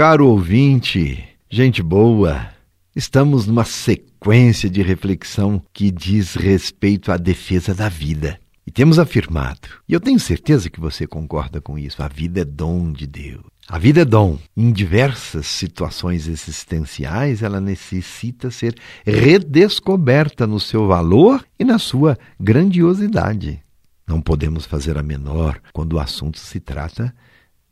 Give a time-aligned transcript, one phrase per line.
[0.00, 2.48] caro ouvinte, gente boa,
[2.96, 8.40] estamos numa sequência de reflexão que diz respeito à defesa da vida.
[8.66, 12.44] E temos afirmado, e eu tenho certeza que você concorda com isso, a vida é
[12.46, 13.44] dom de Deus.
[13.68, 14.38] A vida é dom.
[14.56, 18.74] Em diversas situações existenciais, ela necessita ser
[19.04, 23.62] redescoberta no seu valor e na sua grandiosidade.
[24.08, 27.14] Não podemos fazer a menor quando o assunto se trata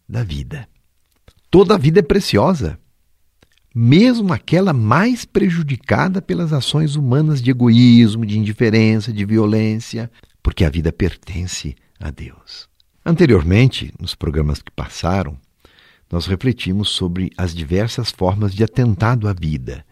[0.06, 0.68] da vida.
[1.50, 2.78] Toda a vida é preciosa,
[3.74, 10.10] mesmo aquela mais prejudicada pelas ações humanas de egoísmo, de indiferença, de violência,
[10.42, 12.68] porque a vida pertence a Deus.
[13.04, 15.38] Anteriormente, nos programas que passaram,
[16.12, 19.86] nós refletimos sobre as diversas formas de atentado à vida.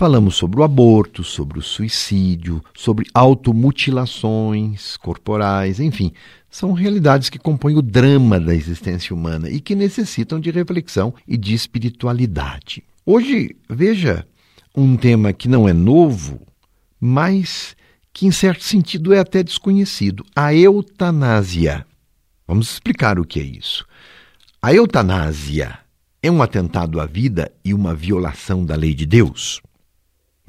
[0.00, 6.10] Falamos sobre o aborto, sobre o suicídio, sobre automutilações corporais, enfim,
[6.50, 11.36] são realidades que compõem o drama da existência humana e que necessitam de reflexão e
[11.36, 12.82] de espiritualidade.
[13.04, 14.26] Hoje, veja
[14.74, 16.40] um tema que não é novo,
[16.98, 17.76] mas
[18.10, 21.84] que em certo sentido é até desconhecido: a eutanásia.
[22.48, 23.84] Vamos explicar o que é isso.
[24.62, 25.78] A eutanásia
[26.22, 29.60] é um atentado à vida e uma violação da lei de Deus?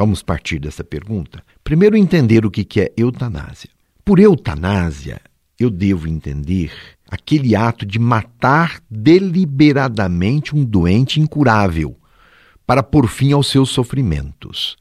[0.01, 1.43] Vamos partir dessa pergunta.
[1.63, 3.69] Primeiro, entender o que é eutanásia.
[4.03, 5.21] Por eutanásia,
[5.59, 6.71] eu devo entender
[7.07, 11.95] aquele ato de matar deliberadamente um doente incurável
[12.65, 14.75] para pôr fim aos seus sofrimentos,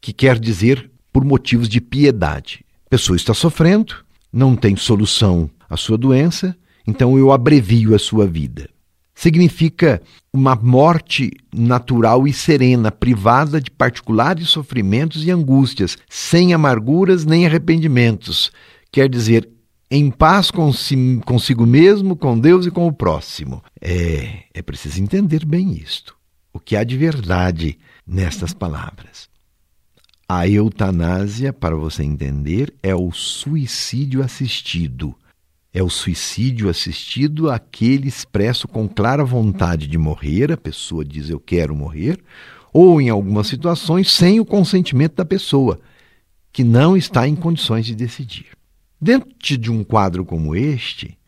[0.00, 2.64] que quer dizer por motivos de piedade.
[2.86, 3.94] A pessoa está sofrendo,
[4.32, 8.68] não tem solução à sua doença, então eu abrevio a sua vida
[9.14, 17.46] significa uma morte natural e serena, privada de particulares sofrimentos e angústias, sem amarguras nem
[17.46, 18.50] arrependimentos.
[18.90, 19.48] Quer dizer,
[19.90, 23.62] em paz consigo mesmo, com Deus e com o próximo.
[23.80, 26.16] É, é preciso entender bem isto.
[26.52, 29.28] O que há de verdade nestas palavras.
[30.28, 35.14] A eutanásia, para você entender, é o suicídio assistido
[35.74, 41.40] é o suicídio assistido aquele expresso com clara vontade de morrer, a pessoa diz eu
[41.40, 42.22] quero morrer,
[42.72, 45.80] ou em algumas situações sem o consentimento da pessoa,
[46.52, 48.46] que não está em condições de decidir.
[49.00, 51.18] Dentro de um quadro como este,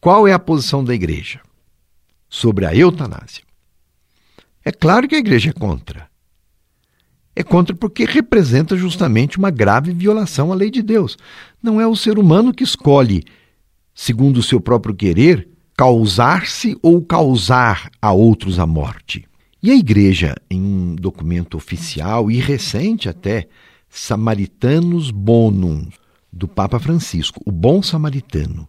[0.00, 1.38] qual é a posição da igreja
[2.30, 3.44] sobre a eutanásia?
[4.64, 6.10] É claro que a igreja é contra.
[7.36, 11.18] É contra porque representa justamente uma grave violação à lei de Deus.
[11.62, 13.24] Não é o ser humano que escolhe
[13.94, 19.24] segundo o seu próprio querer, causar-se ou causar a outros a morte.
[19.62, 23.48] E a Igreja, em um documento oficial e recente até,
[23.88, 25.86] Samaritanos Bonum,
[26.32, 28.68] do Papa Francisco, o Bom Samaritano,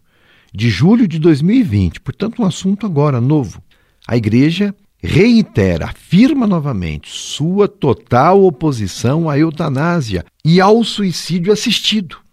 [0.52, 3.62] de julho de 2020, portanto, um assunto agora novo.
[4.06, 12.23] A Igreja reitera, afirma novamente sua total oposição à eutanásia e ao suicídio assistido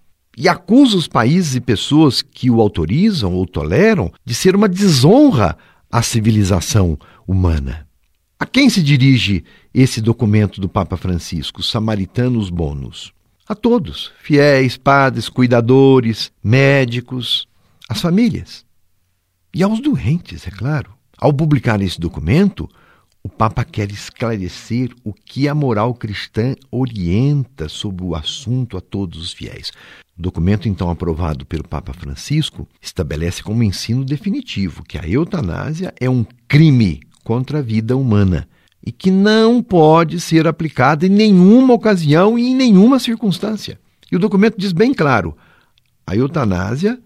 [0.41, 5.55] e acusa os países e pessoas que o autorizam ou toleram de ser uma desonra
[5.91, 6.97] à civilização
[7.27, 7.87] humana.
[8.39, 13.13] A quem se dirige esse documento do Papa Francisco, Samaritanos Bonus?
[13.47, 17.47] A todos, fiéis, padres, cuidadores, médicos,
[17.87, 18.65] as famílias.
[19.53, 20.89] E aos doentes, é claro.
[21.19, 22.67] Ao publicar esse documento,
[23.23, 29.21] o Papa quer esclarecer o que a moral cristã orienta sobre o assunto a todos
[29.21, 29.71] os fiéis.
[30.17, 36.09] O documento, então aprovado pelo Papa Francisco, estabelece como ensino definitivo que a eutanásia é
[36.09, 38.47] um crime contra a vida humana
[38.83, 43.79] e que não pode ser aplicada em nenhuma ocasião e em nenhuma circunstância.
[44.11, 45.37] E o documento diz bem claro:
[46.07, 46.99] a eutanásia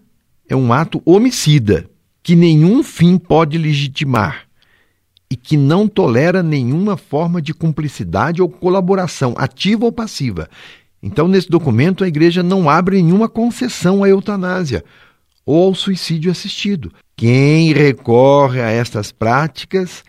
[0.48, 1.90] é um ato homicida
[2.22, 4.45] que nenhum fim pode legitimar
[5.30, 10.48] e que não tolera nenhuma forma de cumplicidade ou colaboração, ativa ou passiva.
[11.02, 14.84] Então, nesse documento, a igreja não abre nenhuma concessão à eutanásia
[15.44, 16.92] ou ao suicídio assistido.
[17.16, 20.02] Quem recorre a estas práticas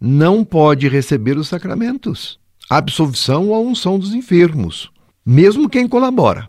[0.00, 4.90] não pode receber os sacramentos, a absolvição ou a unção dos enfermos,
[5.24, 6.48] mesmo quem colabora.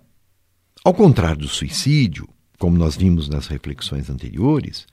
[0.84, 4.88] Ao contrário do suicídio, como nós vimos nas reflexões anteriores,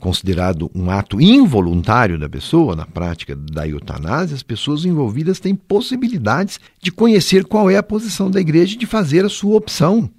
[0.00, 6.58] considerado um ato involuntário da pessoa, na prática da eutanásia, as pessoas envolvidas têm possibilidades
[6.82, 10.10] de conhecer qual é a posição da igreja e de fazer a sua opção,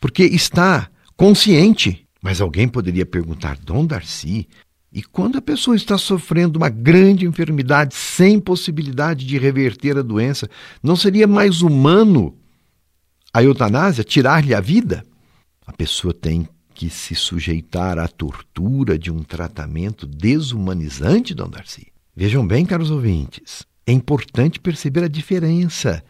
[0.00, 2.06] porque está consciente.
[2.22, 4.48] Mas alguém poderia perguntar, Dom Darcy,
[4.92, 10.48] e quando a pessoa está sofrendo uma grande enfermidade sem possibilidade de reverter a doença,
[10.80, 12.34] não seria mais humano
[13.32, 15.04] a eutanásia tirar-lhe a vida?
[15.66, 21.86] A pessoa tem que se sujeitar à tortura de um tratamento desumanizante, Dom Darcy?
[22.16, 26.02] Vejam bem, caros ouvintes, é importante perceber a diferença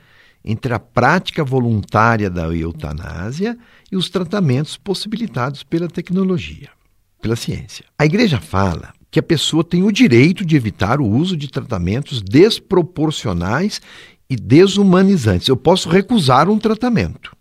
[0.44, 3.58] entre a prática voluntária da eutanásia
[3.90, 6.70] e os tratamentos possibilitados pela tecnologia,
[7.20, 7.84] pela ciência.
[7.98, 12.20] A igreja fala que a pessoa tem o direito de evitar o uso de tratamentos
[12.20, 13.80] desproporcionais
[14.28, 15.48] e desumanizantes.
[15.48, 17.34] Eu posso recusar um tratamento.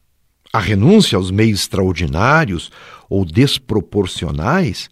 [0.56, 2.70] A renúncia aos meios extraordinários
[3.10, 4.88] ou desproporcionais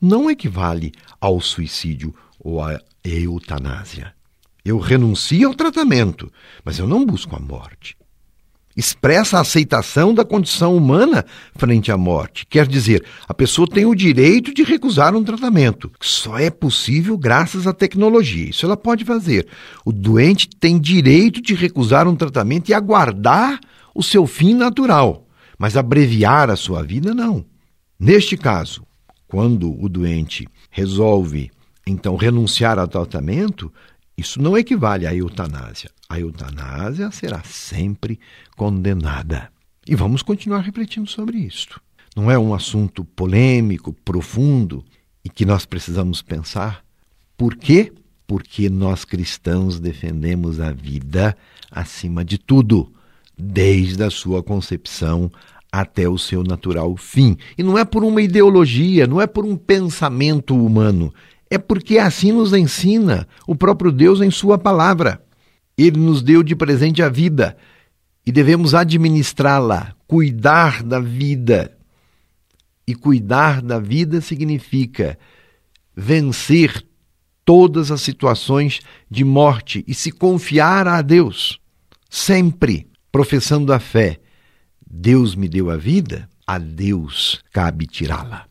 [0.00, 0.90] não equivale
[1.20, 4.12] ao suicídio ou à eutanásia.
[4.64, 6.32] Eu renuncio ao tratamento,
[6.64, 7.96] mas eu não busco a morte.
[8.76, 11.24] Expressa a aceitação da condição humana
[11.54, 12.44] frente à morte.
[12.44, 15.92] Quer dizer, a pessoa tem o direito de recusar um tratamento.
[16.00, 18.50] Só é possível graças à tecnologia.
[18.50, 19.46] Isso ela pode fazer.
[19.84, 23.60] O doente tem direito de recusar um tratamento e aguardar
[23.94, 25.26] o seu fim natural.
[25.58, 27.44] Mas abreviar a sua vida, não.
[27.98, 28.84] Neste caso,
[29.28, 31.50] quando o doente resolve
[31.86, 33.72] então renunciar ao tratamento,
[34.16, 35.90] isso não equivale à eutanásia.
[36.08, 38.18] A eutanásia será sempre
[38.56, 39.50] condenada.
[39.86, 41.80] E vamos continuar refletindo sobre isto.
[42.16, 44.84] Não é um assunto polêmico, profundo
[45.24, 46.84] e que nós precisamos pensar.
[47.36, 47.92] Por quê?
[48.26, 51.36] Porque nós cristãos defendemos a vida
[51.70, 52.92] acima de tudo,
[53.36, 55.30] desde a sua concepção
[55.70, 57.36] até o seu natural fim.
[57.58, 61.12] E não é por uma ideologia, não é por um pensamento humano,
[61.50, 65.20] é porque assim nos ensina o próprio Deus em Sua palavra.
[65.76, 67.56] Ele nos deu de presente a vida
[68.24, 71.76] e devemos administrá-la, cuidar da vida.
[72.86, 75.18] E cuidar da vida significa
[75.96, 76.86] vencer
[77.44, 78.80] todas as situações
[79.10, 81.58] de morte e se confiar a Deus,
[82.08, 84.18] sempre professando a fé.
[84.84, 88.44] Deus me deu a vida, a Deus cabe tirá-la.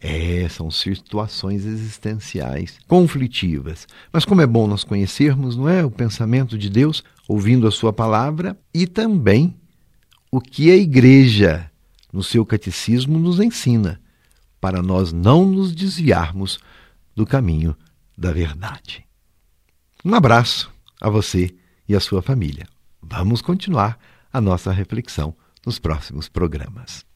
[0.00, 3.86] É, são situações existenciais conflitivas.
[4.12, 7.92] Mas como é bom nós conhecermos, não é, o pensamento de Deus, ouvindo a sua
[7.92, 9.54] palavra e também
[10.28, 11.70] o que a igreja
[12.12, 14.00] no seu catecismo nos ensina,
[14.60, 16.58] para nós não nos desviarmos
[17.14, 17.76] do caminho
[18.18, 19.06] da verdade.
[20.04, 20.68] Um abraço
[21.00, 21.54] a você
[21.88, 22.66] e a sua família.
[23.02, 23.98] Vamos continuar
[24.32, 27.09] a nossa reflexão nos próximos programas.